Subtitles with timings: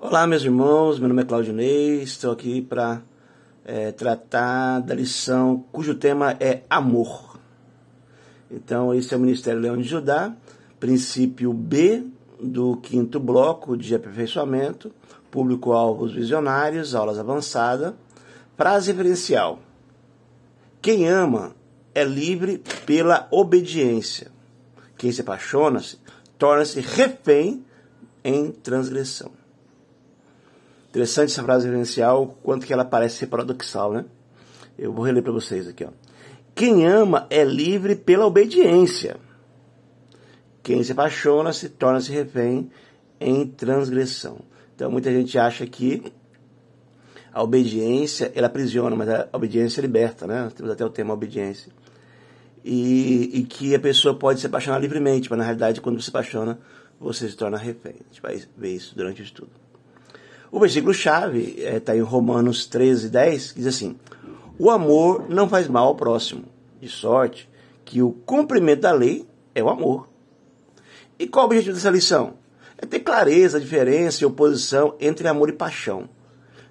[0.00, 1.00] Olá, meus irmãos.
[1.00, 2.02] Meu nome é Claudinei.
[2.02, 3.02] Estou aqui para
[3.64, 7.36] é, tratar da lição cujo tema é amor.
[8.48, 10.32] Então, esse é o Ministério Leão de Judá,
[10.78, 12.04] princípio B
[12.40, 14.92] do quinto bloco de aperfeiçoamento,
[15.32, 17.92] público-alvos visionários, aulas avançadas,
[18.56, 19.58] frase referencial.
[20.80, 21.56] Quem ama
[21.92, 24.30] é livre pela obediência.
[24.96, 25.98] Quem se apaixona-se
[26.38, 27.64] torna-se refém
[28.22, 29.37] em transgressão.
[30.98, 34.04] Interessante essa frase referencial, quanto que ela parece ser paradoxal, né?
[34.76, 35.90] Eu vou reler para vocês aqui, ó.
[36.56, 39.16] Quem ama é livre pela obediência.
[40.60, 42.68] Quem se apaixona se torna-se refém
[43.20, 44.40] em transgressão.
[44.74, 46.02] Então muita gente acha que
[47.32, 50.50] a obediência ela aprisiona, mas a obediência liberta, né?
[50.52, 51.70] Temos até o tema obediência.
[52.64, 56.58] E, e, que a pessoa pode se apaixonar livremente, mas na realidade quando se apaixona,
[56.98, 57.94] você se torna refém.
[58.00, 59.67] A gente vai ver isso durante o estudo.
[60.50, 63.96] O versículo-chave está é, em Romanos 13, 10, que diz assim:
[64.58, 66.44] O amor não faz mal ao próximo,
[66.80, 67.48] de sorte
[67.84, 70.08] que o cumprimento da lei é o amor.
[71.18, 72.34] E qual o objetivo dessa lição?
[72.76, 76.08] É ter clareza, diferença e oposição entre amor e paixão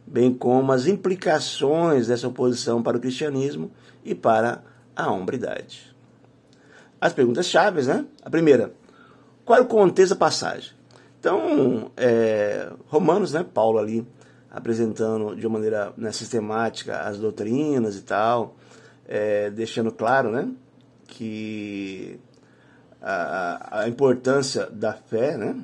[0.07, 3.69] bem como as implicações dessa oposição para o cristianismo
[4.05, 4.63] e para
[4.95, 5.93] a hombridade.
[6.99, 8.05] As perguntas chaves, né?
[8.23, 8.73] A primeira,
[9.43, 10.71] qual é o contexto da passagem?
[11.19, 13.43] Então, é, Romanos, né?
[13.43, 14.07] Paulo ali
[14.49, 18.55] apresentando de uma maneira né, sistemática as doutrinas e tal,
[19.07, 20.49] é, deixando claro, né?
[21.07, 22.19] Que
[23.01, 25.55] a, a importância da fé, né?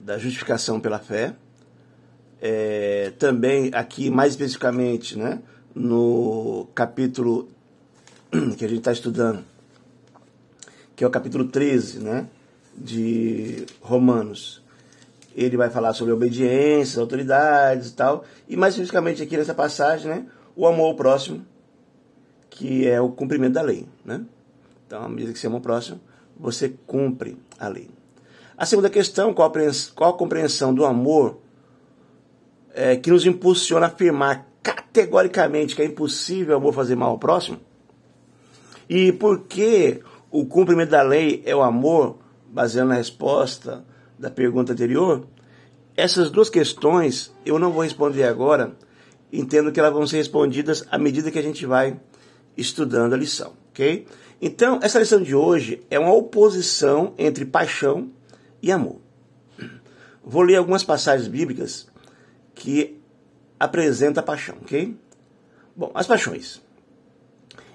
[0.00, 1.34] Da justificação pela fé,
[2.46, 5.40] é, também aqui mais especificamente, né,
[5.74, 7.48] no capítulo
[8.58, 9.42] que a gente está estudando,
[10.94, 12.28] que é o capítulo 13, né,
[12.76, 14.62] de Romanos.
[15.34, 20.26] Ele vai falar sobre obediência, autoridades e tal, e mais especificamente aqui nessa passagem, né,
[20.54, 21.44] o amor ao próximo,
[22.50, 24.24] que é o cumprimento da lei, né?
[24.86, 26.00] Então, à medida que você ama o próximo,
[26.38, 27.90] você cumpre a lei.
[28.56, 31.40] A segunda questão, qual a compreensão do amor
[32.72, 37.18] é, que nos impulsiona a afirmar categoricamente que é impossível o amor fazer mal ao
[37.18, 37.58] próximo?
[38.88, 40.00] E por que
[40.30, 42.18] o cumprimento da lei é o amor,
[42.54, 43.84] baseado na resposta
[44.16, 45.26] da pergunta anterior?
[45.96, 48.76] Essas duas questões eu não vou responder agora,
[49.32, 52.00] entendo que elas vão ser respondidas à medida que a gente vai
[52.56, 54.06] estudando a lição, ok?
[54.40, 58.10] Então, essa lição de hoje é uma oposição entre paixão
[58.62, 59.00] e amor.
[60.24, 61.88] Vou ler algumas passagens bíblicas
[62.54, 63.00] que
[63.58, 64.96] apresenta a paixão, ok?
[65.74, 66.62] Bom, as paixões.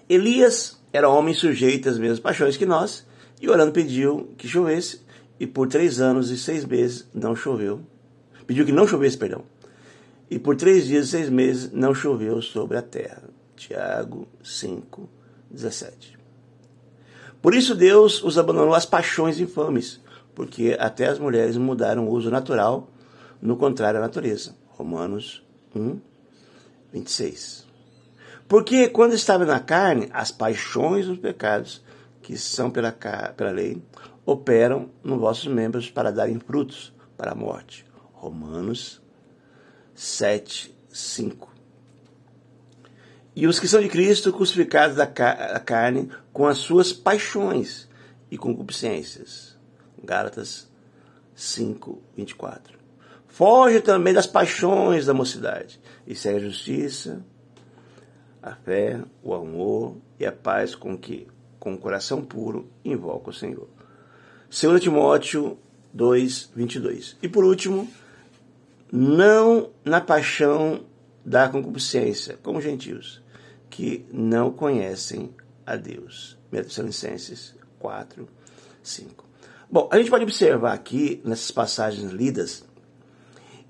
[0.07, 3.05] Elias era homem sujeito às mesmas paixões que nós,
[3.39, 5.01] e orando pediu que chovesse,
[5.39, 7.81] e por três anos e seis meses não choveu.
[8.45, 9.43] Pediu que não chovesse, perdão.
[10.29, 13.23] E por três dias e seis meses não choveu sobre a terra.
[13.55, 15.09] Tiago 5,
[15.49, 16.17] 17.
[17.41, 19.99] Por isso Deus os abandonou às paixões infames,
[20.35, 22.89] porque até as mulheres mudaram o uso natural,
[23.41, 24.55] no contrário à natureza.
[24.69, 25.43] Romanos
[25.75, 25.99] 1,
[26.91, 27.65] 26.
[28.47, 31.81] Porque quando estava na carne, as paixões dos pecados,
[32.29, 33.81] que são pela, pela lei,
[34.23, 37.83] operam nos vossos membros para darem frutos para a morte.
[38.13, 39.01] Romanos
[39.95, 41.51] 7, 5.
[43.35, 47.89] E os que são de Cristo, crucificados da carne com as suas paixões
[48.29, 49.57] e concupiscências.
[50.03, 50.69] Gálatas
[51.33, 52.77] 5, 24.
[53.27, 57.25] Foge também das paixões da mocidade e segue a justiça,
[58.39, 61.27] a fé, o amor e a paz com que,
[61.59, 63.67] com o coração puro, invoca o Senhor.
[64.49, 65.57] 2 Timóteo
[65.93, 67.17] 2, 22.
[67.21, 67.87] E por último,
[68.91, 70.85] não na paixão
[71.25, 73.21] da concupiscência, como gentios,
[73.69, 75.33] que não conhecem
[75.65, 76.37] a Deus.
[76.51, 78.27] 1 Tessalonicenses 4,
[78.81, 79.25] 5.
[79.71, 82.65] Bom, a gente pode observar aqui, nessas passagens lidas,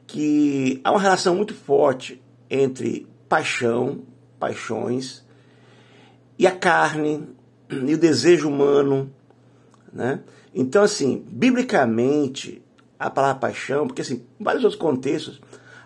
[0.08, 4.04] que há uma relação muito forte entre paixão,
[4.40, 5.24] paixões,
[6.38, 7.28] e a carne,
[7.69, 9.12] e o desejo humano,
[9.94, 10.21] né?
[10.54, 12.62] Então, assim, biblicamente,
[12.98, 15.39] a palavra paixão, porque assim, em vários outros contextos,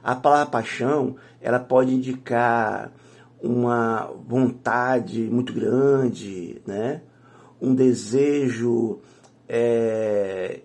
[0.04, 2.92] a palavra paixão, ela pode indicar
[3.42, 7.02] uma vontade muito grande, né?
[7.62, 9.00] Um desejo
[9.48, 10.62] é,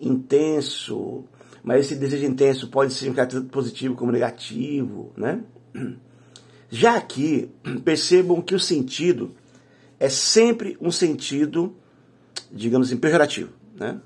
[0.00, 1.24] intenso,
[1.62, 5.40] mas esse desejo intenso pode significar tanto positivo como negativo, né?
[6.70, 7.50] Já aqui,
[7.84, 9.32] percebam que o sentido
[10.00, 11.76] é sempre um sentido,
[12.50, 14.00] digamos assim, pejorativo, né?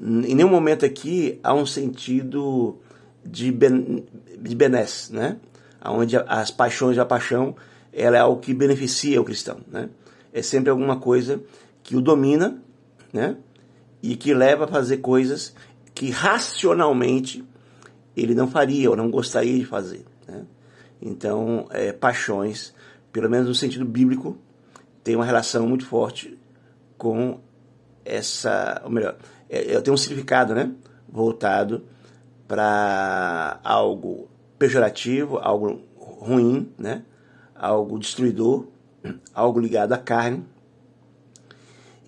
[0.00, 2.76] Em nenhum momento aqui há um sentido
[3.24, 4.04] de, ben,
[4.36, 5.38] de benesse, né?
[5.84, 7.54] Onde as paixões, a paixão,
[7.92, 9.88] ela é algo que beneficia o cristão, né?
[10.32, 11.40] É sempre alguma coisa
[11.84, 12.60] que o domina,
[13.12, 13.36] né?
[14.02, 15.54] E que leva a fazer coisas
[15.94, 17.44] que racionalmente
[18.16, 20.04] ele não faria ou não gostaria de fazer.
[20.26, 20.44] Né?
[21.00, 22.74] Então, é, paixões,
[23.14, 24.36] pelo menos no sentido bíblico,
[25.04, 26.36] tem uma relação muito forte
[26.98, 27.38] com
[28.04, 29.16] essa, ou melhor,
[29.48, 30.72] é, tem um significado, né,
[31.08, 31.84] voltado
[32.48, 34.28] para algo
[34.58, 37.04] pejorativo, algo ruim, né,
[37.54, 38.66] algo destruidor,
[39.32, 40.44] algo ligado à carne,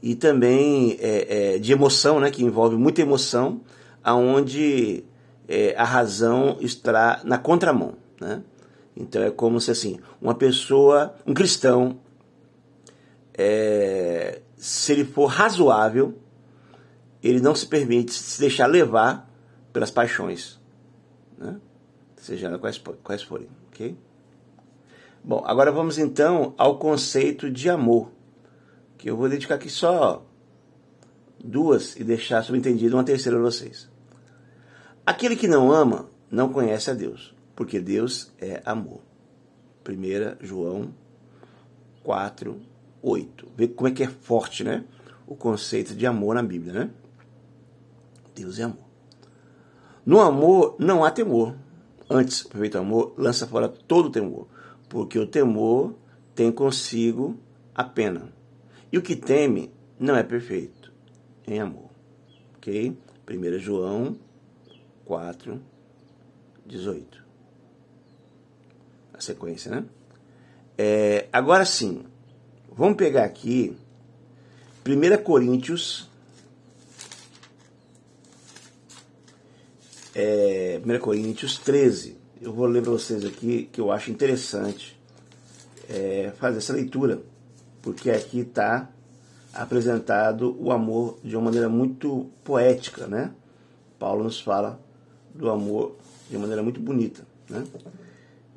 [0.02, 3.60] e também é, é, de emoção, né, que envolve muita emoção,
[4.02, 5.04] aonde
[5.46, 8.42] é, a razão está na contramão, né?
[8.96, 12.00] Então é como se assim, uma pessoa, um cristão,
[13.34, 16.18] é, se ele for razoável,
[17.22, 19.30] ele não se permite se deixar levar
[19.72, 20.58] pelas paixões,
[21.36, 21.60] né?
[22.16, 23.96] seja quais, quais forem, ok?
[25.22, 28.10] Bom, agora vamos então ao conceito de amor,
[28.96, 30.24] que eu vou dedicar aqui só
[31.44, 33.90] duas e deixar subentendido uma terceira para vocês.
[35.04, 39.00] Aquele que não ama não conhece a Deus, porque Deus é amor.
[39.88, 40.94] 1 João
[42.04, 42.60] 4,
[43.02, 43.48] 8.
[43.56, 44.84] Vê como é que é forte, né?
[45.26, 46.90] O conceito de amor na Bíblia, né?
[48.34, 48.86] Deus é amor.
[50.04, 51.56] No amor não há temor.
[52.08, 54.46] Antes, o perfeito amor lança fora todo o temor,
[54.88, 55.94] porque o temor
[56.34, 57.36] tem consigo
[57.74, 58.32] a pena.
[58.92, 60.92] E o que teme não é perfeito
[61.46, 61.90] em amor.
[62.56, 62.96] Ok?
[63.28, 64.16] 1 João
[65.04, 65.60] 4,
[66.64, 67.25] 18.
[69.16, 69.84] A sequência, né?
[70.76, 72.04] É, agora sim,
[72.70, 73.76] vamos pegar aqui
[74.86, 76.08] 1 Coríntios.
[80.14, 82.16] É, 1 Coríntios 13.
[82.40, 84.98] Eu vou ler para vocês aqui que eu acho interessante
[85.88, 87.22] é, fazer essa leitura,
[87.80, 88.90] porque aqui está
[89.52, 93.32] apresentado o amor de uma maneira muito poética, né?
[93.98, 94.78] Paulo nos fala
[95.34, 95.96] do amor
[96.30, 97.26] de maneira muito bonita.
[97.48, 97.64] Né?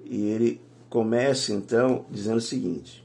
[0.05, 3.03] E ele começa então dizendo o seguinte: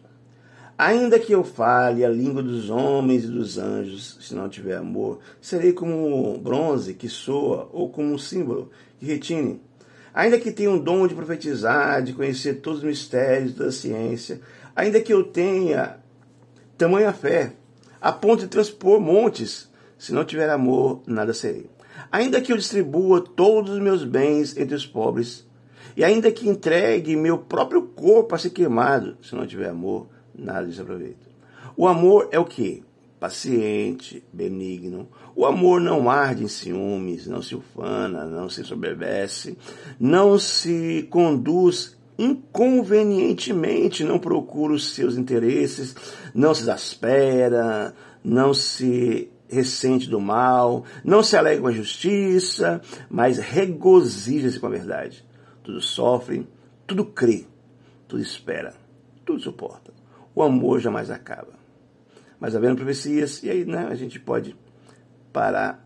[0.76, 5.20] Ainda que eu fale a língua dos homens e dos anjos, se não tiver amor,
[5.41, 9.61] serei como bronze que soa ou como um símbolo que retine.
[10.12, 14.40] Ainda que tenha um dom de profetizar, de conhecer todos os mistérios da ciência,
[14.75, 15.99] ainda que eu tenha
[16.76, 17.52] tamanha fé,
[18.00, 21.70] a ponto de transpor montes, se não tiver amor, nada serei.
[22.11, 25.47] Ainda que eu distribua todos os meus bens entre os pobres,
[25.96, 30.67] e ainda que entregue meu próprio corpo a ser queimado, se não tiver amor, nada
[30.67, 31.25] disso aproveita.
[31.76, 32.82] O amor é o que?
[33.19, 35.08] Paciente, benigno.
[35.35, 39.56] O amor não arde em ciúmes, não se ufana, não se soberbece,
[39.99, 45.97] não se conduz inconvenientemente, não procura os seus interesses,
[46.35, 53.38] não se exaspera, não se ressente do mal, não se alegra com a justiça, mas
[53.38, 55.25] regozija-se com a verdade.
[55.64, 56.46] Tudo sofre,
[56.87, 57.46] tudo crê,
[58.06, 58.75] tudo espera,
[59.25, 59.93] tudo suporta.
[60.34, 61.55] O amor jamais acaba.
[62.38, 64.55] Mas havendo profecias, e aí né, a gente pode
[65.32, 65.84] parar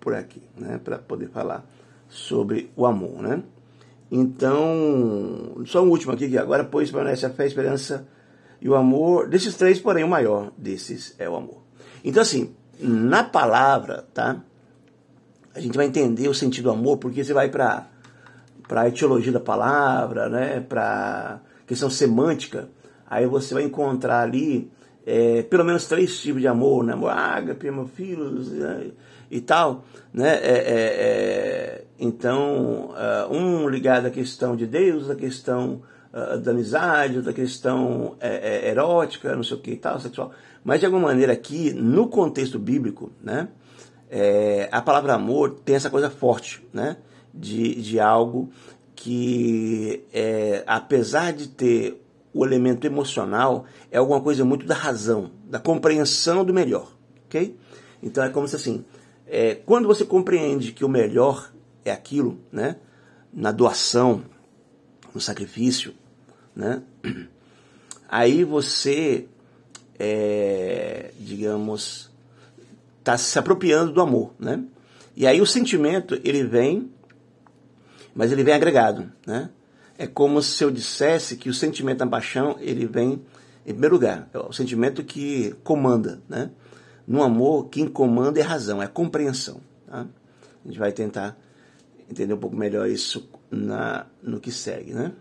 [0.00, 1.64] por aqui, né, para poder falar
[2.08, 3.42] sobre o amor, né?
[4.10, 8.08] Então, só um último aqui, que agora, pois, permanece a fé, a esperança
[8.60, 9.28] e o amor.
[9.28, 11.62] Desses três, porém, o maior desses é o amor.
[12.04, 14.40] Então, assim, na palavra, tá?
[15.54, 17.88] A gente vai entender o sentido do amor, porque você vai para
[18.68, 20.60] para a etiologia da palavra, né?
[20.60, 22.68] Para questão semântica,
[23.08, 24.70] aí você vai encontrar ali
[25.04, 26.92] é, pelo menos três tipos de amor, né?
[26.92, 28.88] Amor ágape, amor filhos né?
[29.30, 30.34] e tal, né?
[30.42, 35.82] É, é, é então, uh, um ligado à questão de Deus, à questão
[36.12, 40.30] uh, da amizade, da questão é, é, erótica, não sei o que e tal, sexual.
[40.62, 43.48] Mas de alguma maneira aqui, no contexto bíblico, né,
[44.70, 46.96] a palavra amor tem essa coisa forte, né,
[47.36, 48.50] de, de algo
[48.94, 52.02] que, é, apesar de ter
[52.32, 56.92] o elemento emocional, é alguma coisa muito da razão, da compreensão do melhor,
[57.26, 57.56] ok?
[58.02, 58.84] Então é como se assim,
[59.26, 61.52] é, quando você compreende que o melhor
[61.84, 62.76] é aquilo, né,
[63.32, 64.22] na doação,
[65.14, 65.94] no sacrifício,
[66.54, 66.82] né,
[68.08, 69.26] aí você
[69.98, 72.10] é, digamos,
[72.98, 74.62] está se apropriando do amor, né?
[75.16, 76.90] E aí o sentimento, ele vem,
[78.16, 79.50] mas ele vem agregado, né?
[79.98, 83.22] É como se eu dissesse que o sentimento da paixão, ele vem
[83.66, 86.50] em primeiro lugar, é o sentimento que comanda, né?
[87.06, 89.60] No amor, quem comanda é razão, é compreensão.
[89.86, 90.06] Tá?
[90.64, 91.36] A gente vai tentar
[92.08, 95.12] entender um pouco melhor isso na, no que segue, né?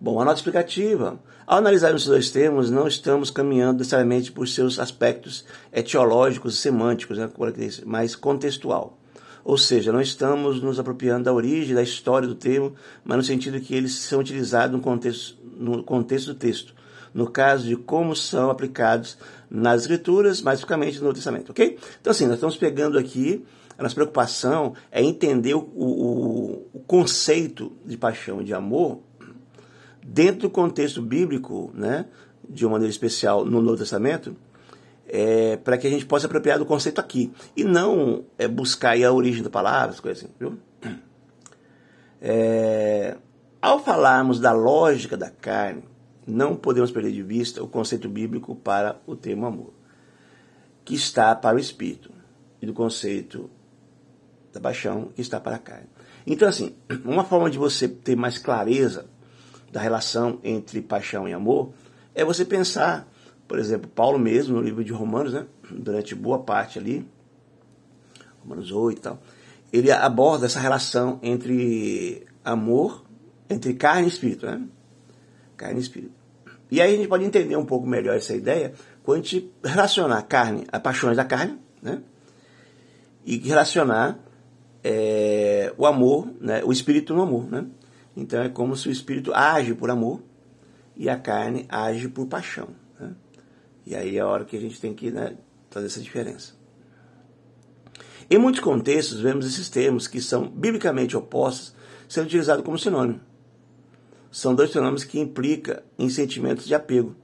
[0.00, 1.18] Bom, a nota explicativa.
[1.46, 7.18] Ao analisar esses dois termos, não estamos caminhando necessariamente por seus aspectos etiológicos e semânticos,
[7.18, 7.30] né,
[7.86, 8.97] mas contextual.
[9.48, 13.58] Ou seja, não estamos nos apropriando da origem, da história do termo, mas no sentido
[13.58, 16.74] que eles são utilizados no contexto, no contexto do texto.
[17.14, 19.16] No caso de como são aplicados
[19.48, 21.78] nas escrituras, mais especificamente no Novo Testamento, ok?
[21.98, 23.42] Então, assim, nós estamos pegando aqui,
[23.78, 29.00] a nossa preocupação é entender o, o, o conceito de paixão e de amor
[30.04, 32.04] dentro do contexto bíblico, né,
[32.46, 34.36] de uma maneira especial no Novo Testamento,
[35.08, 39.12] é, para que a gente possa apropriar do conceito aqui e não é, buscar a
[39.12, 40.58] origem da palavra, as coisas assim, viu?
[42.20, 43.16] É,
[43.60, 45.84] ao falarmos da lógica da carne,
[46.26, 49.72] não podemos perder de vista o conceito bíblico para o termo amor,
[50.84, 52.10] que está para o espírito,
[52.60, 53.48] e do conceito
[54.52, 55.88] da paixão, que está para a carne.
[56.26, 56.74] Então, assim,
[57.04, 59.06] uma forma de você ter mais clareza
[59.72, 61.72] da relação entre paixão e amor
[62.14, 63.08] é você pensar,
[63.48, 67.08] por exemplo, Paulo mesmo no livro de Romanos, né, durante boa parte ali,
[68.42, 69.18] Romanos 8 e tal,
[69.72, 73.04] ele aborda essa relação entre amor,
[73.48, 74.62] entre carne e espírito, né?
[75.56, 76.12] Carne e espírito.
[76.70, 80.20] E aí a gente pode entender um pouco melhor essa ideia quando a gente relacionar
[80.22, 82.02] carne, as paixões da carne, né?
[83.24, 84.18] E relacionar
[84.84, 86.62] é, o amor, né?
[86.64, 87.66] o espírito no amor, né?
[88.16, 90.22] Então é como se o espírito age por amor
[90.96, 92.68] e a carne age por paixão.
[93.88, 95.34] E aí é a hora que a gente tem que né,
[95.70, 96.52] fazer essa diferença.
[98.28, 101.74] Em muitos contextos, vemos esses termos que são biblicamente opostos
[102.06, 103.18] sendo utilizados como sinônimo.
[104.30, 107.16] São dois fenômenos que implicam em sentimentos de apego,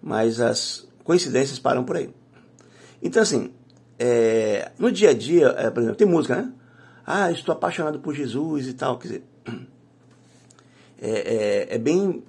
[0.00, 2.08] mas as coincidências param por aí.
[3.02, 3.52] Então, assim,
[3.98, 6.52] é, no dia a dia, é, por exemplo, tem música, né?
[7.04, 8.98] Ah, estou apaixonado por Jesus e tal.
[8.98, 9.22] Quer dizer,
[10.98, 12.24] é, é, é bem,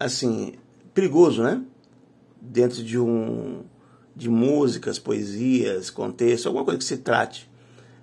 [0.00, 0.54] assim,
[0.92, 1.62] perigoso, né?
[2.40, 3.64] Dentro de um
[4.14, 7.48] de músicas, poesias, contexto, alguma coisa que se trate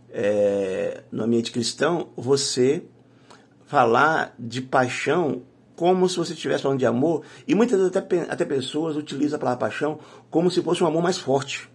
[0.09, 2.85] é, no ambiente cristão, você
[3.65, 5.41] falar de paixão
[5.75, 9.39] como se você estivesse falando de amor, e muitas vezes até, até pessoas utilizam a
[9.39, 9.99] palavra paixão
[10.29, 11.69] como se fosse um amor mais forte,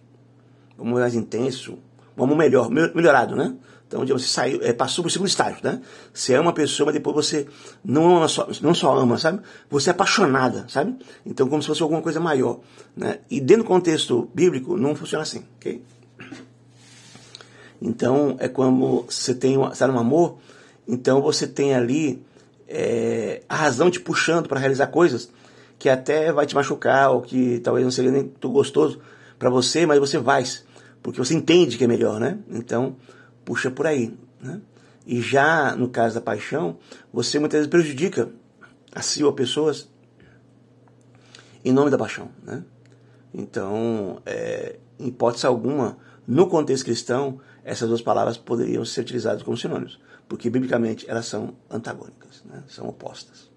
[0.75, 1.77] um amor mais intenso,
[2.17, 3.55] um amor melhor, melhorado, né?
[3.87, 5.81] Então, você saiu, é, passou para o segundo estágio, né?
[6.13, 7.45] Você ama uma pessoa, mas depois você
[7.83, 9.41] não ama só, não só ama, sabe?
[9.69, 10.95] Você é apaixonada, sabe?
[11.25, 12.61] Então, como se fosse alguma coisa maior,
[12.95, 13.19] né?
[13.29, 15.83] E dentro do contexto bíblico, não funciona assim, ok?
[17.81, 20.37] Então, é como você tem, está no amor,
[20.87, 22.23] então você tem ali
[22.67, 25.29] é, a razão te puxando para realizar coisas
[25.77, 29.01] que até vai te machucar, ou que talvez não seja nem tão gostoso
[29.39, 30.43] para você, mas você vai,
[31.01, 32.39] porque você entende que é melhor, né?
[32.49, 32.95] Então,
[33.43, 34.17] puxa por aí.
[34.39, 34.61] Né?
[35.05, 36.77] E já no caso da paixão,
[37.11, 38.31] você muitas vezes prejudica
[38.93, 39.89] a si ou a pessoas
[41.63, 42.29] em nome da paixão.
[42.43, 42.63] Né?
[43.33, 49.57] Então, é, em hipótese alguma, no contexto cristão, essas duas palavras poderiam ser utilizadas como
[49.57, 52.63] sinônimos, porque biblicamente elas são antagônicas, né?
[52.67, 53.49] são opostas.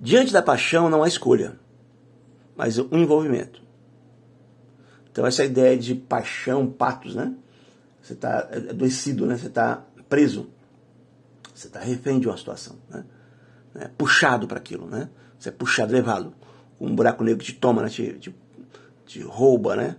[0.00, 1.58] Diante da paixão não há escolha,
[2.56, 3.63] mas um envolvimento.
[5.14, 7.32] Então essa ideia de paixão, patos, né?
[8.02, 9.36] Você está adoecido, né?
[9.36, 10.50] Você está preso.
[11.54, 13.04] Você está refém de uma situação, né?
[13.76, 15.08] É, puxado para aquilo, né?
[15.38, 16.34] Você é puxado, levado.
[16.80, 17.88] Um buraco negro te toma, né?
[17.88, 18.34] te, te,
[19.06, 19.94] te rouba, né?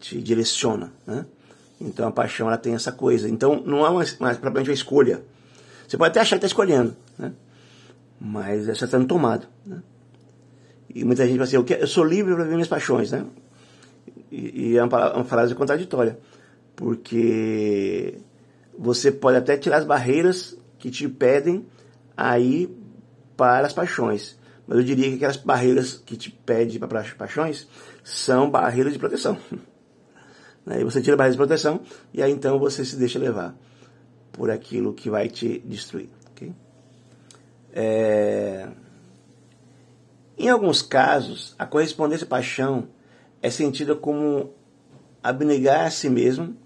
[0.00, 1.26] Te direciona, né?
[1.78, 3.28] Então a paixão ela tem essa coisa.
[3.28, 5.22] Então não há mais, mais propriamente uma escolha.
[5.86, 7.34] Você pode até achar que está escolhendo, né?
[8.18, 9.82] Mas você está sendo tomado, né?
[10.94, 13.26] E muita gente vai assim, eu, quero, eu sou livre para viver minhas paixões, né?
[14.30, 16.18] E, é uma, uma frase contraditória,
[16.74, 18.18] porque
[18.78, 21.66] você pode até tirar as barreiras que te impedem
[22.16, 22.68] aí
[23.36, 24.38] para as paixões.
[24.66, 27.68] Mas eu diria que aquelas barreiras que te pedem para as paixões
[28.02, 29.38] são barreiras de proteção.
[30.66, 31.80] Aí você tira a barreira de proteção
[32.12, 33.56] e aí então você se deixa levar
[34.32, 36.08] por aquilo que vai te destruir.
[36.32, 36.52] Okay?
[37.72, 38.68] É...
[40.36, 42.88] Em alguns casos, a correspondência paixão
[43.46, 44.50] é sentida como
[45.22, 46.56] abnegar a si mesmo,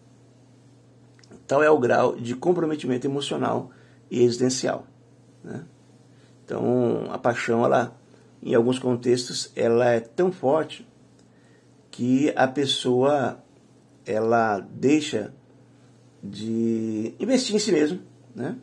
[1.47, 3.71] tal é o grau de comprometimento emocional
[4.11, 4.87] e existencial.
[5.45, 5.63] Né?
[6.43, 7.95] Então, a paixão, ela,
[8.43, 10.89] em alguns contextos, ela é tão forte
[11.91, 13.39] que a pessoa
[14.07, 15.35] ela deixa
[16.23, 18.01] de investir em si mesmo,
[18.35, 18.57] né?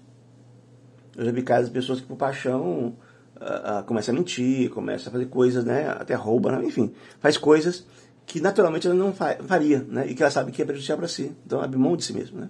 [1.16, 2.96] Eu já vi casos de pessoas que por paixão
[3.36, 5.90] uh, começa a mentir, começa a fazer coisas, né?
[5.90, 6.66] Até rouba, né?
[6.66, 7.86] enfim, faz coisas
[8.28, 10.06] que naturalmente ela não faria, né?
[10.06, 11.34] E que ela sabe que é prejudicial para si.
[11.46, 12.50] Então abre mão de si mesmo, né?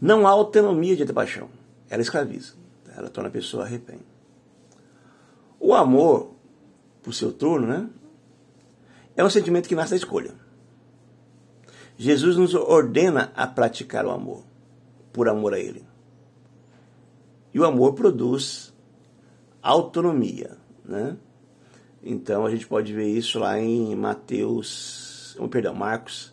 [0.00, 1.50] Não há autonomia de paixão.
[1.90, 2.54] Ela escraviza.
[2.96, 3.98] Ela torna a pessoa refém.
[5.58, 6.34] O amor,
[7.02, 7.90] por seu turno, né?
[9.16, 10.34] É um sentimento que nasce da escolha.
[11.98, 14.44] Jesus nos ordena a praticar o amor,
[15.12, 15.84] por amor a Ele.
[17.52, 18.72] E o amor produz
[19.60, 21.16] autonomia, né?
[22.08, 26.32] Então a gente pode ver isso lá em Mateus, oh, perdão, Marcos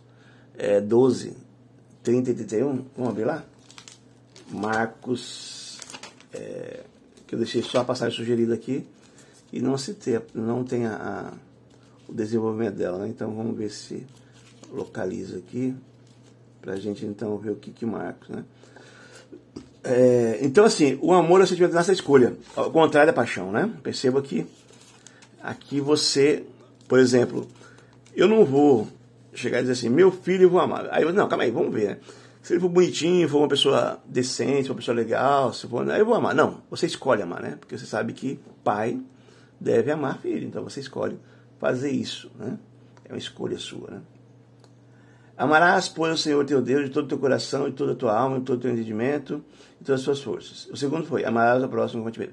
[0.56, 1.36] é, 12,
[2.04, 2.86] 30 e 31.
[2.96, 3.44] Vamos ver lá?
[4.52, 5.80] Marcos,
[6.32, 6.82] é,
[7.26, 8.86] que eu deixei só a passagem sugerida aqui
[9.52, 11.34] e não citei, não tem a, a,
[12.08, 13.08] o desenvolvimento dela, né?
[13.08, 14.06] Então vamos ver se
[14.72, 15.76] localiza aqui
[16.62, 18.46] para a gente então ver o que que Marcos, né?
[19.84, 23.70] É, então, assim, o amor é o sentimento dessa escolha, ao contrário da paixão, né?
[23.82, 24.46] Perceba que
[25.44, 26.46] aqui você,
[26.88, 27.46] por exemplo,
[28.16, 28.88] eu não vou
[29.34, 30.88] chegar e dizer assim, meu filho eu vou amar.
[30.92, 31.98] Aí eu, não, calma aí, vamos ver, né?
[32.42, 36.06] Se ele for bonitinho, for uma pessoa decente, uma pessoa legal, se for, aí eu
[36.06, 36.34] vou amar.
[36.36, 37.58] Não, você escolhe amar, né?
[37.60, 39.00] Porque você sabe que pai
[39.60, 41.18] deve amar filho, então você escolhe
[41.60, 42.58] fazer isso, né?
[43.06, 44.02] É uma escolha sua, né?
[45.38, 48.16] Amarás, pois, o Senhor teu Deus de todo o teu coração, de toda a tua
[48.16, 49.44] alma, de todo o teu entendimento,
[49.80, 50.68] de todas as tuas forças.
[50.72, 52.30] O segundo foi, amarás ao próximo como te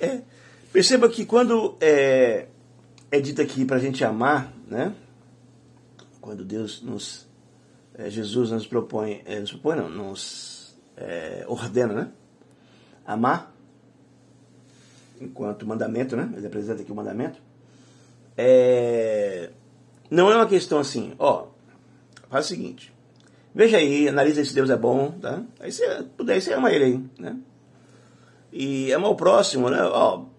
[0.00, 0.22] É,
[0.78, 2.46] perceba que quando é,
[3.10, 4.94] é dito aqui para a gente amar, né?
[6.20, 7.26] Quando Deus nos,
[7.94, 12.12] é, Jesus nos propõe, é, nos propõe não, nos é, ordena, né?
[13.04, 13.52] Amar,
[15.20, 16.32] enquanto mandamento, né?
[16.36, 17.42] Ele apresenta aqui o mandamento.
[18.36, 19.50] É,
[20.08, 21.48] não é uma questão assim, ó,
[22.30, 22.94] faz o seguinte.
[23.52, 25.42] Veja aí, analisa se Deus é bom, tá?
[25.58, 27.36] Aí você puder, você ama ele aí, né?
[28.52, 29.82] E amar o próximo, né?
[29.82, 30.37] Ó,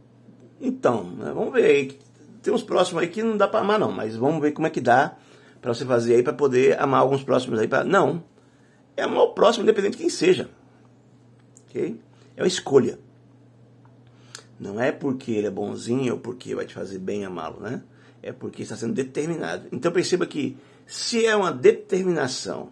[0.61, 1.31] então, né?
[1.33, 1.99] vamos ver aí.
[2.41, 4.69] Tem uns próximos aí que não dá para amar não, mas vamos ver como é
[4.69, 5.17] que dá
[5.61, 8.23] para você fazer aí para poder amar alguns próximos aí para não.
[8.95, 10.49] É amar o próximo independente de quem seja.
[11.67, 11.99] OK?
[12.35, 12.99] É uma escolha.
[14.59, 17.81] Não é porque ele é bonzinho ou porque vai te fazer bem amá-lo, né?
[18.21, 19.67] É porque está sendo determinado.
[19.71, 22.69] Então perceba que se é uma determinação,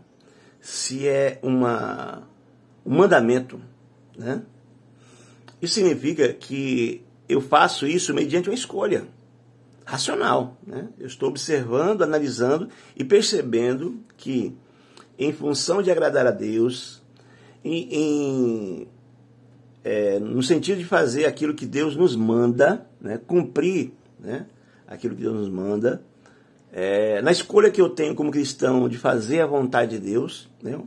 [0.60, 2.28] se é uma,
[2.86, 3.62] um mandamento,
[4.18, 4.42] né?
[5.62, 9.06] Isso significa que eu faço isso mediante uma escolha
[9.86, 10.58] racional.
[10.66, 10.88] Né?
[11.00, 14.56] Eu estou observando, analisando e percebendo que,
[15.18, 17.02] em função de agradar a Deus,
[17.63, 18.88] em, em
[19.84, 23.20] é, no sentido de fazer aquilo que Deus nos manda, né?
[23.26, 24.46] cumprir né?
[24.88, 26.04] aquilo que Deus nos manda,
[26.72, 30.80] é, na escolha que eu tenho como cristão de fazer a vontade de Deus, né,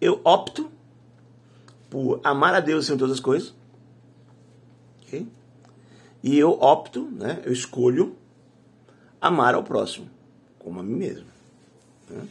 [0.00, 0.70] eu opto
[1.90, 3.54] por amar a Deus em todas as coisas.
[5.02, 5.26] Okay?
[6.24, 8.16] E eu opto, né, eu escolho
[9.20, 10.08] amar ao próximo,
[10.58, 11.26] como a mim mesmo.
[12.08, 12.26] Né?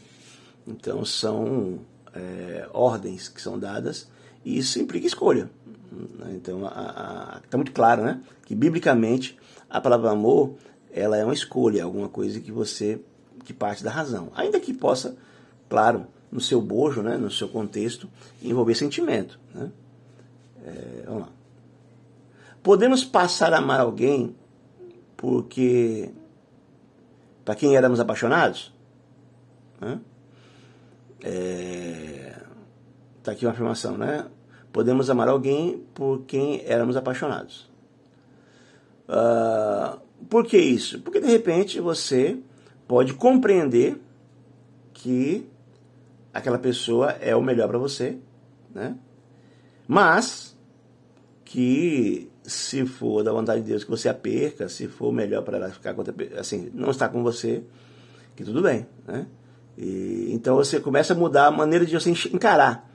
[0.66, 1.80] Então são
[2.12, 4.10] é, ordens que são dadas
[4.44, 5.48] e isso implica escolha.
[5.92, 6.34] Né?
[6.34, 9.38] Então está muito claro né, que biblicamente
[9.70, 10.56] a palavra amor
[10.92, 13.00] ela é uma escolha, alguma coisa que você
[13.46, 14.32] que parte da razão.
[14.34, 15.16] Ainda que possa,
[15.70, 18.10] claro, no seu bojo, né, no seu contexto,
[18.42, 19.40] envolver sentimento.
[19.54, 19.72] Né?
[20.66, 21.43] É, vamos lá.
[22.64, 24.36] Podemos passar a amar alguém
[25.18, 26.10] porque
[27.44, 28.74] para quem éramos apaixonados?
[29.80, 30.00] Né?
[31.22, 32.42] É,
[33.22, 34.26] tá aqui uma afirmação, né?
[34.72, 37.70] Podemos amar alguém por quem éramos apaixonados.
[39.08, 40.00] Uh,
[40.30, 41.02] por que isso?
[41.02, 42.40] Porque de repente você
[42.88, 44.02] pode compreender
[44.94, 45.48] que
[46.34, 48.18] aquela pessoa é o melhor para você,
[48.74, 48.98] né?
[49.88, 50.58] Mas
[51.46, 55.58] que se for da vontade de Deus que você a perca, se for melhor para
[55.58, 56.04] ela ficar com
[56.38, 57.64] assim, não estar com você,
[58.36, 59.26] que tudo bem, né?
[59.78, 62.90] E, então você começa a mudar a maneira de você encarar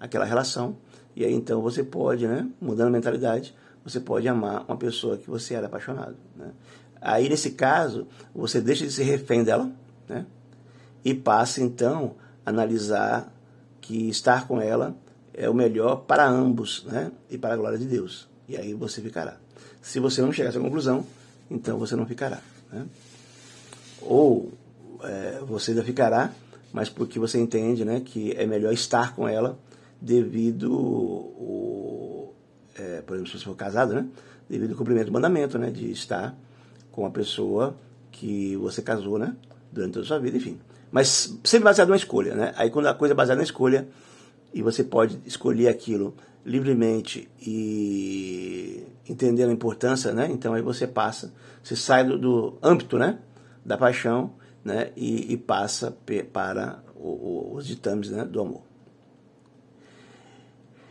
[0.00, 0.76] aquela relação
[1.14, 5.28] e aí então você pode, né, mudando a mentalidade, você pode amar uma pessoa que
[5.28, 6.52] você era apaixonado, né?
[7.04, 9.68] Aí, nesse caso, você deixa de ser refém dela,
[10.08, 10.24] né?
[11.04, 12.14] E passa, então,
[12.46, 13.34] a analisar
[13.80, 14.96] que estar com ela
[15.34, 17.10] é o melhor para ambos, né?
[17.28, 18.28] E para a glória de Deus.
[18.48, 19.36] E aí você ficará.
[19.80, 21.06] Se você não chegar a essa conclusão,
[21.50, 22.40] então você não ficará.
[22.72, 22.86] Né?
[24.00, 24.52] Ou
[25.02, 26.32] é, você ainda ficará,
[26.72, 29.58] mas porque você entende né, que é melhor estar com ela
[30.00, 32.32] devido, o,
[32.76, 34.06] é, por exemplo, se você for casado, né,
[34.48, 36.36] devido ao cumprimento do mandamento, né, de estar
[36.90, 37.76] com a pessoa
[38.10, 39.34] que você casou, né?
[39.72, 40.58] Durante toda a sua vida, enfim.
[40.90, 42.52] Mas sempre baseado numa escolha, né?
[42.56, 43.88] Aí quando a coisa é baseada na escolha,
[44.52, 50.28] e você pode escolher aquilo livremente e entendendo a importância, né?
[50.30, 53.18] Então aí você passa, você sai do, do âmbito, né?
[53.64, 54.32] Da paixão,
[54.64, 54.90] né?
[54.96, 55.96] E, e passa
[56.32, 58.24] para o, o, os ditames né?
[58.24, 58.62] do amor.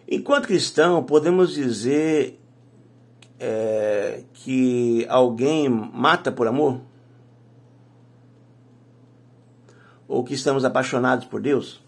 [0.07, 2.37] Enquanto cristão, podemos dizer
[3.39, 6.81] é, que alguém mata por amor?
[10.07, 11.81] Ou que estamos apaixonados por Deus?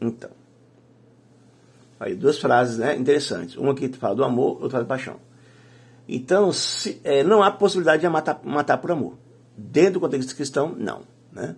[0.00, 0.30] Então,
[2.00, 3.56] aí duas frases né, interessantes.
[3.56, 5.16] Uma que fala do amor, outra fala da paixão.
[6.08, 9.18] Então, se, é, não há possibilidade de matar, matar por amor.
[9.56, 11.02] Dentro do contexto cristão, não.
[11.30, 11.54] Né?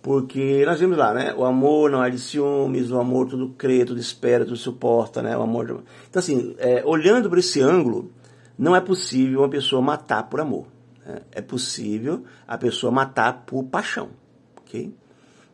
[0.00, 1.34] Porque nós vimos lá, né?
[1.34, 5.36] O amor não é de ciúmes, o amor tudo crê, tudo espera, tudo suporta, né?
[5.36, 5.82] O amor.
[6.08, 8.12] Então, assim, é, olhando por esse ângulo,
[8.56, 10.66] não é possível uma pessoa matar por amor.
[11.04, 11.22] Né?
[11.32, 14.10] É possível a pessoa matar por paixão,
[14.58, 14.94] ok?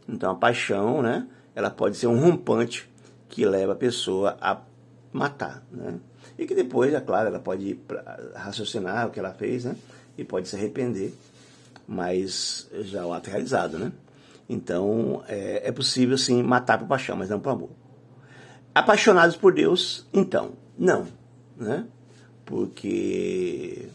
[0.08, 1.26] Então, a paixão, né?
[1.54, 2.89] Ela pode ser um rompante
[3.30, 4.60] que leva a pessoa a
[5.12, 5.98] matar, né?
[6.38, 7.78] E que depois, é claro, ela pode
[8.34, 9.76] raciocinar o que ela fez, né?
[10.18, 11.14] E pode se arrepender,
[11.86, 13.92] mas já o ato é realizado, né?
[14.48, 17.70] Então, é, é possível sim matar por paixão, mas não por amor.
[18.74, 21.06] Apaixonados por Deus, então, não,
[21.56, 21.86] né?
[22.44, 23.88] Porque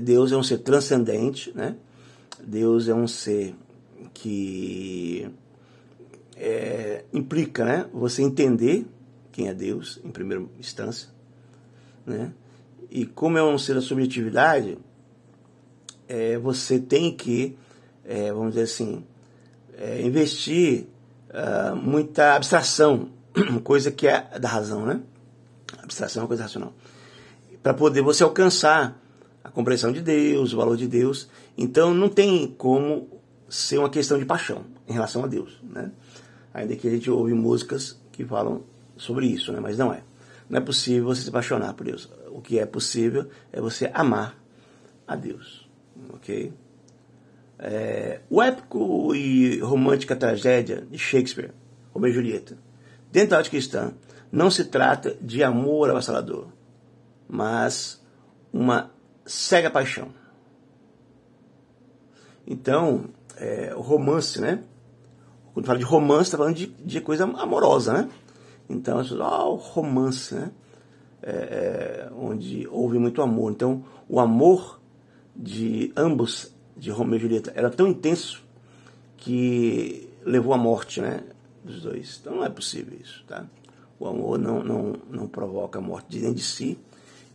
[0.00, 1.76] Deus é um ser transcendente, né?
[2.42, 3.54] Deus é um ser
[4.12, 5.43] que é,
[7.14, 7.86] implica, né?
[7.92, 8.86] Você entender
[9.32, 11.08] quem é Deus, em primeira instância,
[12.04, 12.32] né?
[12.90, 14.76] E como é um ser da subjetividade,
[16.06, 17.56] é, você tem que
[18.04, 19.04] é, vamos dizer assim,
[19.78, 20.86] é, investir
[21.30, 23.08] uh, muita abstração,
[23.64, 25.00] coisa que é da razão, né?
[25.82, 26.74] Abstração é uma coisa racional.
[27.62, 29.00] Para poder você alcançar
[29.42, 31.28] a compreensão de Deus, o valor de Deus.
[31.56, 33.08] Então não tem como
[33.48, 35.90] ser uma questão de paixão em relação a Deus, né?
[36.54, 38.62] Ainda que a gente ouve músicas que falam
[38.96, 39.58] sobre isso, né?
[39.58, 40.04] Mas não é.
[40.48, 42.08] Não é possível você se apaixonar por Deus.
[42.30, 44.38] O que é possível é você amar
[45.06, 45.68] a Deus,
[46.12, 46.52] ok?
[47.58, 51.52] É, o épico e romântica tragédia de Shakespeare,
[51.92, 52.56] Romeu e Julieta,
[53.10, 53.92] dentro da arte cristã,
[54.30, 56.48] não se trata de amor avassalador,
[57.28, 58.02] mas
[58.52, 58.90] uma
[59.24, 60.12] cega paixão.
[62.46, 64.62] Então, é, o romance, né?
[65.54, 68.08] Quando fala de romance, está falando de, de, coisa amorosa, né?
[68.68, 70.50] Então, ah, o romance, né?
[71.22, 73.52] É, é, onde houve muito amor.
[73.52, 74.80] Então, o amor
[75.34, 78.42] de ambos de Romeu e Julieta era tão intenso
[79.16, 81.22] que levou à morte, né,
[81.62, 82.18] dos dois.
[82.20, 83.46] Então não é possível isso, tá?
[83.98, 86.78] O amor não, não, não provoca a morte nem de si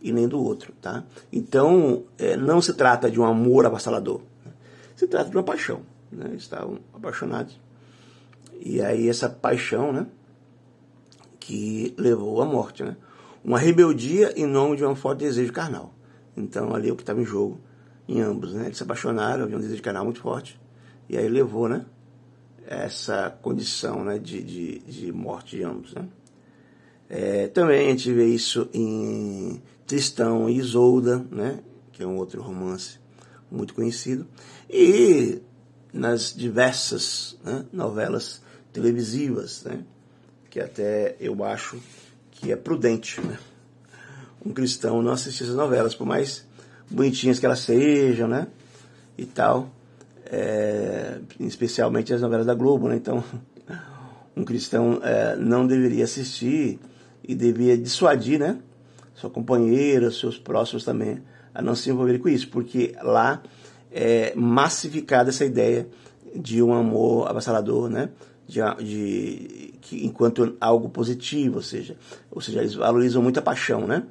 [0.00, 1.04] e nem do outro, tá?
[1.32, 4.52] Então é, não se trata de um amor avassalador, né?
[4.94, 5.80] se trata de uma paixão,
[6.12, 6.34] né?
[6.36, 7.58] Estavam apaixonados
[8.60, 10.06] e aí essa paixão, né,
[11.38, 12.96] que levou à morte, né?
[13.42, 15.94] Uma rebeldia em nome de um forte desejo carnal.
[16.36, 17.58] Então ali é o que estava em jogo
[18.06, 18.66] em ambos, né?
[18.66, 20.60] Eles se apaixonaram, havia um desejo carnal muito forte,
[21.08, 21.86] e aí levou, né?
[22.66, 24.18] Essa condição, né?
[24.18, 26.06] De, de, de morte de ambos, né?
[27.08, 31.60] É, também a gente vê isso em Tristão e Isolda, né?
[31.92, 33.00] Que é um outro romance
[33.50, 34.28] muito conhecido,
[34.68, 35.42] e
[35.92, 37.64] nas diversas né?
[37.72, 38.42] novelas
[38.72, 39.80] televisivas, né?
[40.48, 41.78] Que até eu acho
[42.30, 43.38] que é prudente, né?
[44.44, 46.46] Um cristão não assistir essas novelas, por mais
[46.90, 48.46] bonitinhas que elas sejam, né?
[49.16, 49.70] E tal.
[50.26, 52.96] É, especialmente as novelas da Globo, né?
[52.96, 53.22] Então,
[54.36, 56.78] um cristão é, não deveria assistir
[57.26, 58.58] e deveria dissuadir, né?
[59.14, 61.22] Sua companheira, seus próximos também,
[61.54, 63.42] a não se envolverem com isso, porque lá
[63.92, 65.86] é massificada essa ideia
[66.34, 68.08] de um amor avassalador, né?
[68.50, 71.96] De, de, que, enquanto algo positivo, ou seja,
[72.28, 74.02] ou seja, eles valorizam muito a paixão, né?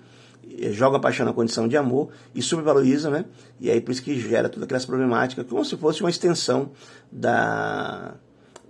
[0.71, 3.25] joga a paixão na condição de amor e subvaloriza, né?
[3.59, 6.71] E aí por isso que gera toda aquela problemática, como se fosse uma extensão
[7.11, 8.15] da,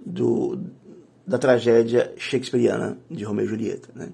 [0.05, 0.59] do,
[1.25, 4.09] da tragédia shakespeariana de Romeu e Julieta, né?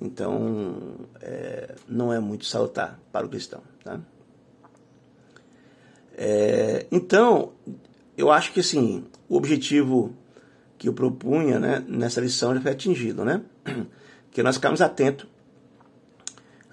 [0.00, 0.76] Então,
[1.22, 3.98] é, não é muito salutar para o cristão, tá?
[6.18, 7.52] É, então,
[8.16, 10.14] eu acho que assim, o objetivo
[10.78, 13.42] que eu propunha né, nessa lição já foi atingido, né?
[14.30, 15.26] Que nós ficamos atentos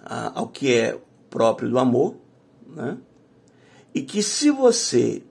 [0.06, 2.18] ao que é próprio do amor,
[2.68, 2.98] né?
[3.96, 5.24] E que se você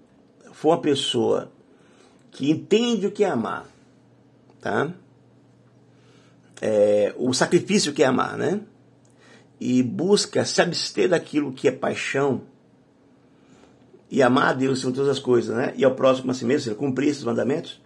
[0.52, 1.52] for uma pessoa
[2.30, 3.66] que entende o que é amar,
[4.62, 4.90] tá?
[6.60, 8.60] É, o sacrifício que é amar, né?
[9.60, 12.42] E busca se abster daquilo que é paixão
[14.10, 15.74] e amar a Deus sobre todas as coisas, né?
[15.76, 17.81] E ao próximo a si mesmo, cumprir esses mandamentos.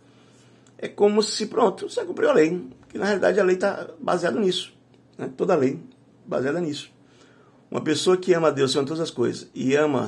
[0.79, 2.69] É como se, pronto, você cumpriu a lei.
[2.89, 4.73] Que na realidade a lei está baseada nisso.
[5.17, 5.31] Né?
[5.37, 5.79] Toda a lei
[6.27, 6.91] baseada nisso.
[7.71, 10.07] Uma pessoa que ama a Deus sobre todas as coisas e ama.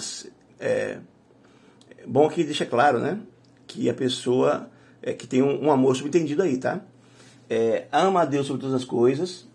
[0.60, 0.98] É,
[2.06, 3.20] bom que deixa claro, né?
[3.66, 4.70] Que a pessoa
[5.02, 6.80] é, que tem um, um amor subentendido aí, tá?
[7.48, 9.48] É, ama a Deus sobre todas as coisas,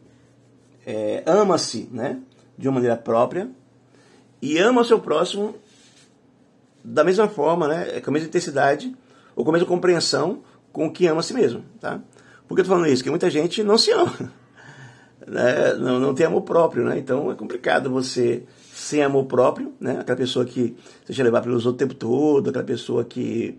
[0.85, 2.19] é, ama-se, né?
[2.57, 3.49] De uma maneira própria
[4.41, 5.55] e ama o seu próximo
[6.83, 8.01] da mesma forma, né?
[8.01, 8.93] Com a mesma intensidade
[9.35, 10.43] ou com a mesma compreensão
[10.73, 12.01] com que ama a si mesmo, tá?
[12.47, 12.97] Por que eu tô falando isso?
[12.97, 14.11] Porque muita gente não se ama,
[15.25, 15.75] né?
[15.79, 16.97] não, não tem amor próprio, né?
[16.97, 19.99] Então é complicado você sem amor próprio, né?
[20.01, 23.57] Aquela pessoa que se deixa levar pelos outros o tempo todo, aquela pessoa que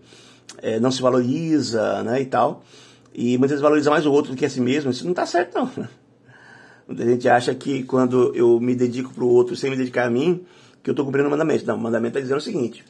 [0.61, 2.21] é, não se valoriza, né?
[2.21, 2.63] E tal.
[3.13, 4.91] E muitas vezes valoriza mais o outro do que a si mesmo.
[4.91, 5.71] Isso não está certo, não.
[6.87, 10.09] Muita gente acha que quando eu me dedico para o outro sem me dedicar a
[10.09, 10.45] mim,
[10.83, 11.65] que eu estou cumprindo o mandamento.
[11.65, 12.85] Não, o mandamento está dizendo o seguinte: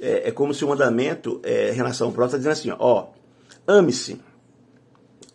[0.00, 3.06] é, é, como se o mandamento, é, em relação ao próximo, está dizendo assim: ó,
[3.68, 4.20] ame-se.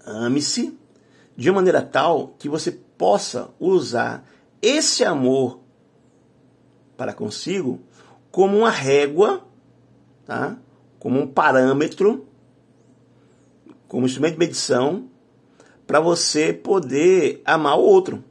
[0.06, 0.78] Ame-se
[1.38, 4.28] de maneira tal que você possa usar
[4.62, 5.60] esse amor
[6.98, 7.80] para consigo
[8.32, 9.46] como uma régua,
[10.26, 10.58] tá?
[11.00, 12.28] como um parâmetro,
[13.88, 15.10] como instrumento de medição,
[15.86, 18.24] para você poder amar o outro.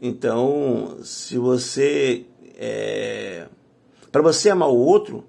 [0.00, 2.26] Então, se você.
[2.56, 3.46] É,
[4.10, 5.24] para você amar o outro,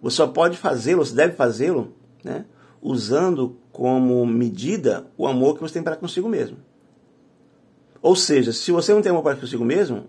[0.00, 2.44] você só pode fazê-lo, você deve fazê-lo, né,
[2.80, 6.56] usando como medida o amor que você tem para consigo mesmo.
[8.00, 10.04] Ou seja, se você não tem amor para consigo mesmo,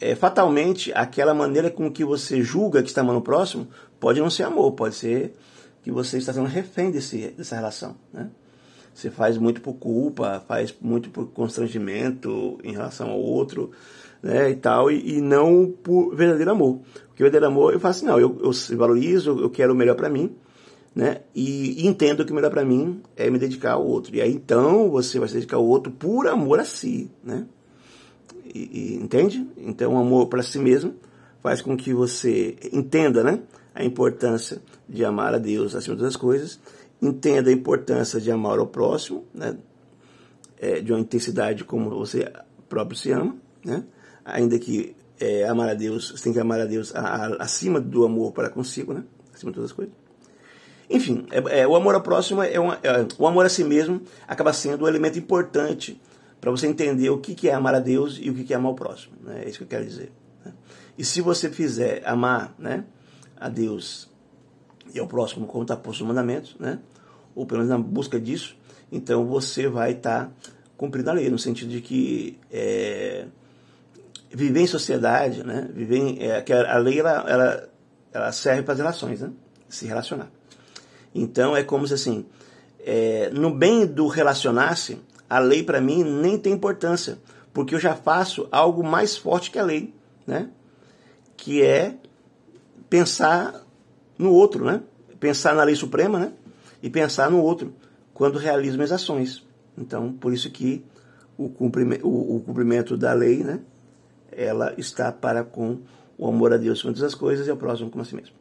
[0.00, 4.28] é, fatalmente aquela maneira com que você julga que está amando o próximo pode não
[4.28, 5.34] ser amor, pode ser
[5.82, 7.96] que você está sendo refém desse, dessa relação.
[8.12, 8.28] Né?
[8.92, 13.70] Você faz muito por culpa, faz muito por constrangimento em relação ao outro
[14.22, 16.80] né, e tal, e, e não por verdadeiro amor.
[17.06, 20.08] Porque verdadeiro amor, eu faço assim, não, eu, eu valorizo, eu quero o melhor para
[20.08, 20.34] mim,
[20.96, 21.20] né?
[21.34, 24.16] E, entendo que o melhor para mim é me dedicar ao outro.
[24.16, 27.46] E aí então você vai se dedicar ao outro por amor a si, né?
[28.54, 29.46] E, e, entende?
[29.58, 30.94] Então, o amor para si mesmo
[31.42, 33.40] faz com que você entenda né,
[33.74, 36.58] a importância de amar a Deus acima das coisas,
[37.02, 39.58] entenda a importância de amar ao próximo, né,
[40.58, 42.32] é, de uma intensidade como você
[42.68, 43.84] próprio se ama, né,
[44.24, 47.80] ainda que é, amar a Deus, você tem que amar a Deus a, a, acima
[47.80, 49.04] do amor para consigo, né,
[49.34, 50.05] acima de todas as coisas.
[50.88, 54.02] Enfim, é, é, o amor ao próximo, é, uma, é, o amor a si mesmo
[54.26, 56.00] acaba sendo um elemento importante
[56.40, 58.56] para você entender o que, que é amar a Deus e o que, que é
[58.56, 59.14] amar o próximo.
[59.22, 59.42] Né?
[59.44, 60.12] É isso que eu quero dizer.
[60.44, 60.52] Né?
[60.96, 62.84] E se você fizer amar né,
[63.36, 64.08] a Deus
[64.94, 66.78] e ao próximo como está posto nos mandamentos, né?
[67.34, 68.56] ou pelo menos na busca disso,
[68.90, 70.32] então você vai estar tá
[70.76, 73.26] cumprindo a lei, no sentido de que é,
[74.30, 75.68] viver em sociedade, né?
[75.74, 77.68] viver em, é, que a lei ela, ela,
[78.12, 79.32] ela serve para as relações, né?
[79.68, 80.35] se relacionar.
[81.16, 82.26] Então é como se assim,
[82.84, 84.98] é, no bem do relacionar-se,
[85.28, 87.18] a lei para mim nem tem importância,
[87.52, 89.94] porque eu já faço algo mais forte que a lei,
[90.26, 90.50] né?
[91.36, 91.94] Que é
[92.88, 93.64] pensar
[94.18, 94.82] no outro, né?
[95.18, 96.32] Pensar na lei suprema, né?
[96.82, 97.72] E pensar no outro
[98.12, 99.42] quando realizo minhas ações.
[99.76, 100.84] Então, por isso que
[101.36, 103.60] o cumprimento, o, o cumprimento da lei, né?
[104.30, 105.78] Ela está para com
[106.18, 108.34] o amor a Deus com todas as coisas e ao próximo como a si mesmo.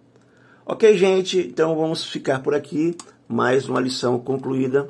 [0.68, 1.38] Ok, gente?
[1.38, 2.98] Então vamos ficar por aqui.
[3.28, 4.90] Mais uma lição concluída.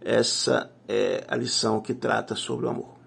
[0.00, 3.01] Essa é a lição que trata sobre o amor.